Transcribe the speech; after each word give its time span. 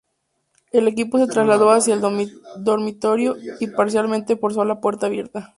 El 0.71 0.87
equipo 0.87 1.19
se 1.19 1.27
trasladó 1.27 1.69
hacia 1.69 1.93
el 1.93 2.01
dormitorio 2.57 3.35
y 3.59 3.67
parcialmente 3.67 4.35
forzó 4.35 4.65
la 4.65 4.81
puerta 4.81 5.05
abierta. 5.05 5.49